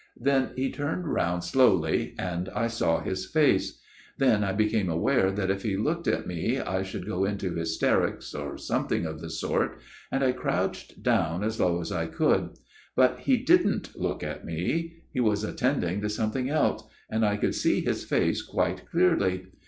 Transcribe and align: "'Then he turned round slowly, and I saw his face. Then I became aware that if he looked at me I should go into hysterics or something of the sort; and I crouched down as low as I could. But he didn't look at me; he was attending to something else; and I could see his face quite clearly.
"'Then 0.17 0.49
he 0.55 0.71
turned 0.71 1.07
round 1.07 1.43
slowly, 1.43 2.15
and 2.17 2.49
I 2.55 2.65
saw 2.65 3.01
his 3.01 3.27
face. 3.27 3.79
Then 4.17 4.43
I 4.43 4.51
became 4.51 4.89
aware 4.89 5.29
that 5.29 5.51
if 5.51 5.61
he 5.61 5.77
looked 5.77 6.07
at 6.07 6.25
me 6.25 6.57
I 6.59 6.81
should 6.81 7.05
go 7.05 7.23
into 7.23 7.53
hysterics 7.53 8.33
or 8.33 8.57
something 8.57 9.05
of 9.05 9.21
the 9.21 9.29
sort; 9.29 9.77
and 10.11 10.23
I 10.23 10.31
crouched 10.31 11.03
down 11.03 11.43
as 11.43 11.59
low 11.59 11.79
as 11.79 11.91
I 11.91 12.07
could. 12.07 12.57
But 12.95 13.19
he 13.19 13.37
didn't 13.37 13.95
look 13.95 14.23
at 14.23 14.43
me; 14.43 15.03
he 15.11 15.19
was 15.19 15.43
attending 15.43 16.01
to 16.01 16.09
something 16.09 16.49
else; 16.49 16.83
and 17.07 17.23
I 17.23 17.37
could 17.37 17.53
see 17.53 17.81
his 17.81 18.03
face 18.03 18.41
quite 18.41 18.89
clearly. 18.89 19.45